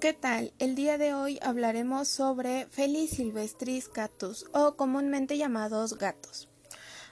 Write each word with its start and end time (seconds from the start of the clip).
¿Qué 0.00 0.14
tal? 0.14 0.54
El 0.58 0.76
día 0.76 0.96
de 0.96 1.12
hoy 1.12 1.38
hablaremos 1.42 2.08
sobre 2.08 2.64
Felis 2.70 3.10
silvestris 3.10 3.86
catus 3.86 4.46
o 4.54 4.74
comúnmente 4.74 5.36
llamados 5.36 5.98
gatos. 5.98 6.48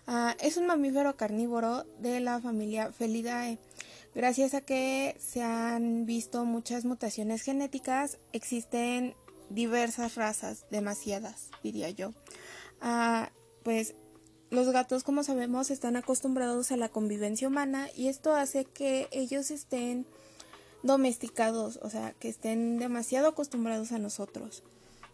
Ah, 0.06 0.34
es 0.40 0.56
un 0.56 0.66
mamífero 0.66 1.14
carnívoro 1.14 1.84
de 1.98 2.20
la 2.20 2.40
familia 2.40 2.90
Felidae. 2.90 3.58
Gracias 4.14 4.54
a 4.54 4.62
que 4.62 5.14
se 5.20 5.42
han 5.42 6.06
visto 6.06 6.46
muchas 6.46 6.86
mutaciones 6.86 7.42
genéticas, 7.42 8.16
existen 8.32 9.14
diversas 9.50 10.14
razas, 10.14 10.64
demasiadas, 10.70 11.50
diría 11.62 11.90
yo. 11.90 12.14
Ah, 12.80 13.32
pues 13.64 13.96
los 14.48 14.70
gatos, 14.70 15.04
como 15.04 15.24
sabemos, 15.24 15.70
están 15.70 15.96
acostumbrados 15.96 16.72
a 16.72 16.78
la 16.78 16.88
convivencia 16.88 17.48
humana 17.48 17.88
y 17.94 18.08
esto 18.08 18.34
hace 18.34 18.64
que 18.64 19.08
ellos 19.12 19.50
estén 19.50 20.06
domesticados, 20.82 21.78
o 21.82 21.90
sea, 21.90 22.12
que 22.12 22.28
estén 22.28 22.78
demasiado 22.78 23.28
acostumbrados 23.28 23.92
a 23.92 23.98
nosotros, 23.98 24.62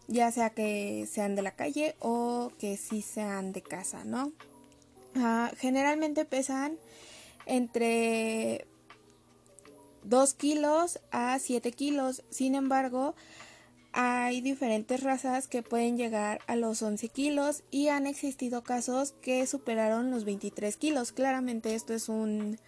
ya 0.07 0.31
sea 0.31 0.51
que 0.51 1.07
sean 1.11 1.35
de 1.35 1.41
la 1.41 1.55
calle 1.55 1.95
o 1.99 2.51
que 2.59 2.77
sí 2.77 3.01
sean 3.01 3.51
de 3.51 3.61
casa, 3.61 4.03
¿no? 4.05 4.31
Ah, 5.15 5.51
generalmente 5.57 6.25
pesan 6.25 6.77
entre 7.45 8.65
2 10.03 10.33
kilos 10.33 10.99
a 11.11 11.39
7 11.39 11.71
kilos, 11.71 12.23
sin 12.29 12.55
embargo, 12.55 13.15
hay 13.97 14.41
diferentes 14.41 15.01
razas 15.01 15.47
que 15.47 15.63
pueden 15.63 15.95
llegar 15.97 16.41
a 16.47 16.57
los 16.57 16.81
11 16.81 17.07
kilos 17.07 17.63
y 17.71 17.87
han 17.87 18.07
existido 18.07 18.61
casos 18.61 19.13
que 19.21 19.47
superaron 19.47 20.11
los 20.11 20.25
23 20.25 20.75
kilos. 20.75 21.13
Claramente 21.13 21.75
esto 21.75 21.93
es 21.93 22.09
un 22.09 22.59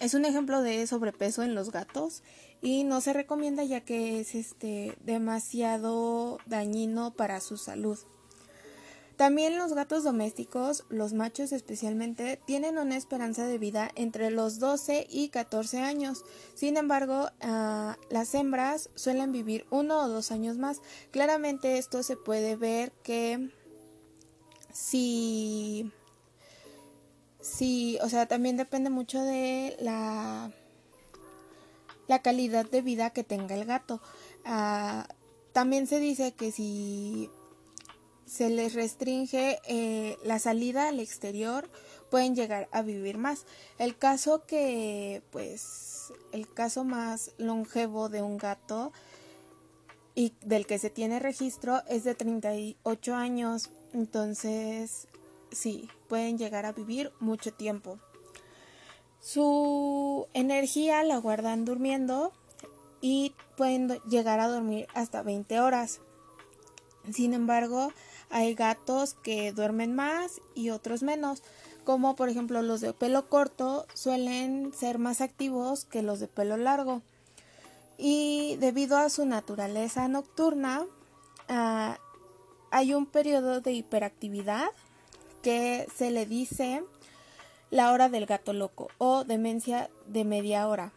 es 0.00 0.14
un 0.14 0.24
ejemplo 0.24 0.62
de 0.62 0.86
sobrepeso 0.86 1.42
en 1.42 1.54
los 1.54 1.70
gatos 1.70 2.22
y 2.60 2.84
no 2.84 3.00
se 3.00 3.12
recomienda 3.12 3.64
ya 3.64 3.80
que 3.80 4.20
es 4.20 4.34
este 4.34 4.96
demasiado 5.04 6.38
dañino 6.46 7.14
para 7.14 7.40
su 7.40 7.56
salud. 7.56 7.98
También 9.16 9.56
los 9.58 9.74
gatos 9.74 10.02
domésticos, 10.02 10.84
los 10.88 11.12
machos 11.12 11.52
especialmente, 11.52 12.40
tienen 12.46 12.78
una 12.78 12.96
esperanza 12.96 13.46
de 13.46 13.58
vida 13.58 13.90
entre 13.94 14.30
los 14.30 14.58
12 14.58 15.06
y 15.08 15.28
14 15.28 15.78
años. 15.78 16.24
Sin 16.54 16.76
embargo, 16.76 17.28
ah, 17.40 17.96
las 18.10 18.34
hembras 18.34 18.90
suelen 18.96 19.30
vivir 19.30 19.66
uno 19.70 20.00
o 20.00 20.08
dos 20.08 20.32
años 20.32 20.58
más. 20.58 20.80
Claramente 21.12 21.78
esto 21.78 22.02
se 22.02 22.16
puede 22.16 22.56
ver 22.56 22.90
que 23.04 23.50
si... 24.72 25.92
Si, 27.44 27.98
o 28.00 28.08
sea, 28.08 28.24
también 28.24 28.56
depende 28.56 28.88
mucho 28.88 29.22
de 29.22 29.76
la, 29.78 30.50
la 32.08 32.22
calidad 32.22 32.64
de 32.64 32.80
vida 32.80 33.10
que 33.10 33.22
tenga 33.22 33.54
el 33.54 33.66
gato. 33.66 34.00
Ah, 34.46 35.06
también 35.52 35.86
se 35.86 36.00
dice 36.00 36.32
que 36.32 36.50
si 36.50 37.28
se 38.24 38.48
les 38.48 38.72
restringe 38.72 39.58
eh, 39.68 40.16
la 40.24 40.38
salida 40.38 40.88
al 40.88 41.00
exterior, 41.00 41.70
pueden 42.10 42.34
llegar 42.34 42.66
a 42.72 42.80
vivir 42.80 43.18
más. 43.18 43.44
El 43.78 43.98
caso 43.98 44.46
que, 44.46 45.22
pues, 45.30 46.14
el 46.32 46.50
caso 46.50 46.82
más 46.82 47.32
longevo 47.36 48.08
de 48.08 48.22
un 48.22 48.38
gato 48.38 48.90
y 50.14 50.32
del 50.40 50.66
que 50.66 50.78
se 50.78 50.88
tiene 50.88 51.20
registro 51.20 51.82
es 51.88 52.04
de 52.04 52.14
38 52.14 53.14
años. 53.14 53.70
Entonces, 53.92 55.08
sí, 55.54 55.88
pueden 56.08 56.38
llegar 56.38 56.66
a 56.66 56.72
vivir 56.72 57.12
mucho 57.20 57.52
tiempo. 57.52 57.98
Su 59.20 60.26
energía 60.34 61.02
la 61.02 61.16
guardan 61.16 61.64
durmiendo 61.64 62.32
y 63.00 63.34
pueden 63.56 63.88
llegar 64.08 64.40
a 64.40 64.48
dormir 64.48 64.86
hasta 64.94 65.22
20 65.22 65.60
horas. 65.60 66.00
Sin 67.10 67.34
embargo, 67.34 67.92
hay 68.30 68.54
gatos 68.54 69.14
que 69.14 69.52
duermen 69.52 69.94
más 69.94 70.40
y 70.54 70.70
otros 70.70 71.02
menos, 71.02 71.42
como 71.84 72.16
por 72.16 72.28
ejemplo 72.28 72.62
los 72.62 72.80
de 72.80 72.92
pelo 72.92 73.28
corto 73.28 73.86
suelen 73.94 74.72
ser 74.74 74.98
más 74.98 75.20
activos 75.20 75.84
que 75.84 76.02
los 76.02 76.20
de 76.20 76.28
pelo 76.28 76.56
largo. 76.56 77.02
Y 77.96 78.56
debido 78.56 78.96
a 78.96 79.08
su 79.08 79.24
naturaleza 79.24 80.08
nocturna, 80.08 80.86
ah, 81.48 81.98
hay 82.70 82.92
un 82.92 83.06
periodo 83.06 83.60
de 83.60 83.72
hiperactividad 83.72 84.68
que 85.44 85.86
se 85.94 86.10
le 86.10 86.24
dice 86.24 86.82
la 87.70 87.92
hora 87.92 88.08
del 88.08 88.24
gato 88.24 88.54
loco 88.54 88.88
o 88.96 89.24
demencia 89.24 89.90
de 90.06 90.24
media 90.24 90.66
hora. 90.66 90.92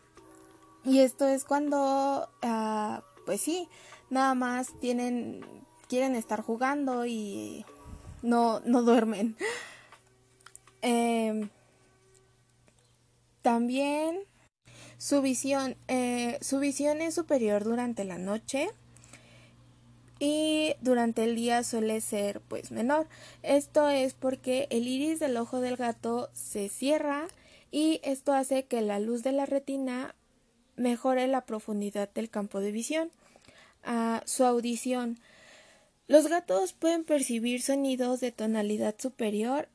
Y 0.85 0.99
esto 0.99 1.27
es 1.27 1.43
cuando, 1.43 2.29
ah, 2.41 3.03
pues 3.25 3.41
sí, 3.41 3.67
nada 4.09 4.33
más 4.35 4.69
tienen 4.79 5.45
quieren 5.89 6.15
estar 6.15 6.41
jugando 6.41 7.05
y 7.05 7.65
no, 8.21 8.61
no 8.61 8.81
duermen. 8.81 9.35
Em, 10.83 11.49
también 13.41 14.19
su 14.99 15.23
visión, 15.23 15.75
eh, 15.87 16.37
su 16.39 16.59
visión 16.59 17.01
es 17.01 17.15
superior 17.15 17.63
durante 17.63 18.05
la 18.05 18.19
noche 18.19 18.69
y 20.19 20.75
durante 20.81 21.23
el 21.23 21.35
día 21.35 21.63
suele 21.63 22.01
ser 22.01 22.41
pues 22.41 22.71
menor. 22.71 23.07
Esto 23.43 23.89
es 23.89 24.13
porque 24.13 24.67
el 24.69 24.87
iris 24.87 25.19
del 25.19 25.37
ojo 25.37 25.59
del 25.59 25.77
gato 25.77 26.29
se 26.33 26.69
cierra 26.69 27.27
y 27.71 27.99
esto 28.03 28.33
hace 28.33 28.65
que 28.65 28.81
la 28.81 28.99
luz 28.99 29.23
de 29.23 29.31
la 29.31 29.45
retina 29.45 30.15
mejore 30.75 31.27
la 31.27 31.45
profundidad 31.45 32.09
del 32.13 32.29
campo 32.29 32.59
de 32.59 32.71
visión. 32.71 33.11
ah, 33.83 34.21
su 34.25 34.43
audición 34.43 35.17
los 36.07 36.27
gatos 36.29 36.71
pueden 36.71 37.03
percibir 37.03 37.61
sonidos 37.61 38.21
de 38.21 38.31
tonalidad 38.31 38.95
superior 38.97 39.67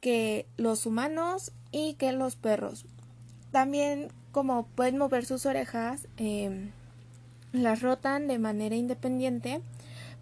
que 0.00 0.46
los 0.56 0.86
humanos 0.86 1.50
y 1.72 1.94
que 1.94 2.12
los 2.12 2.36
perros. 2.36 2.84
También 3.50 4.12
como 4.30 4.66
pueden 4.66 4.96
mover 4.96 5.26
sus 5.26 5.44
orejas, 5.44 6.06
em, 6.18 6.70
las 7.54 7.80
rotan 7.80 8.26
de 8.26 8.38
manera 8.38 8.74
independiente 8.74 9.62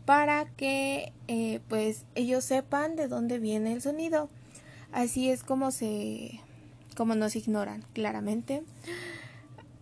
para 0.04 0.44
que 0.44 1.12
eh, 1.28 1.60
pues 1.68 2.04
ellos 2.14 2.44
sepan 2.44 2.94
de 2.94 3.08
dónde 3.08 3.38
viene 3.38 3.72
el 3.72 3.82
sonido. 3.82 4.28
Así 4.92 5.30
es 5.30 5.42
como 5.42 5.70
se 5.70 6.40
como 6.96 7.14
nos 7.14 7.34
ignoran 7.34 7.84
claramente. 7.94 8.62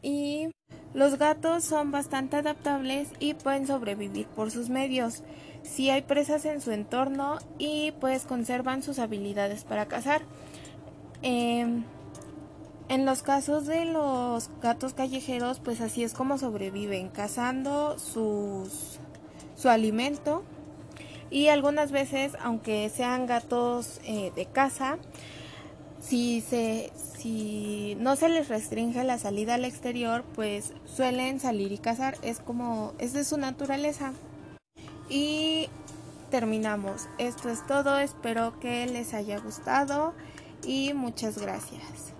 Y 0.03 0.49
los 0.95 1.19
gatos 1.19 1.65
son 1.65 1.91
bastante 1.91 2.37
adaptables 2.37 3.09
y 3.19 3.35
pueden 3.35 3.67
sobrevivir 3.67 4.27
por 4.27 4.51
sus 4.51 4.69
medios. 4.69 5.23
Si 5.63 5.91
hay 5.91 6.03
presas 6.03 6.45
en 6.45 6.61
su 6.61 6.71
entorno 6.71 7.39
y 7.59 7.93
pues 8.01 8.23
conservan 8.25 8.83
sus 8.83 8.99
habilidades 8.99 9.65
para 9.65 9.87
cazar. 9.87 10.23
Em, 11.23 11.85
en 12.91 13.07
los 13.07 13.23
casos 13.23 13.67
de 13.67 13.85
los 13.85 14.51
gatos 14.61 14.95
callejeros, 14.95 15.61
pues 15.61 15.81
así 15.81 16.03
es 16.03 16.13
como 16.13 16.39
sobreviven, 16.39 17.09
cazando 17.09 17.97
sus, 18.01 18.99
su 19.55 19.69
alimento. 19.69 20.43
Y 21.31 21.47
algunas 21.47 21.93
veces, 21.93 22.33
aunque 22.43 22.91
sean 22.91 23.27
gatos 23.27 24.01
eh, 24.03 24.33
de 24.35 24.47
casa, 24.47 24.99
si, 26.01 26.41
se, 26.41 26.91
si 27.17 27.97
no 28.01 28.17
se 28.17 28.29
les 28.29 28.49
restringe 28.49 29.05
la 29.05 29.19
salida 29.19 29.55
al 29.55 29.65
exterior, 29.65 30.25
pues 30.35 30.73
suelen 30.85 31.39
salir 31.39 31.71
y 31.71 31.79
cazar. 31.79 32.17
Es 32.23 32.41
como, 32.41 32.95
es 32.99 33.13
de 33.13 33.23
su 33.23 33.37
naturaleza. 33.37 34.15
Y 35.09 35.69
terminamos. 36.29 37.07
Esto 37.19 37.51
es 37.51 37.65
todo. 37.69 38.01
Espero 38.01 38.59
que 38.59 38.85
les 38.89 39.15
haya 39.15 39.39
gustado 39.39 40.13
y 40.67 40.93
muchas 40.93 41.39
gracias. 41.39 42.15